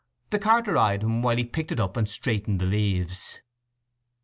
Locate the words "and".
1.95-2.09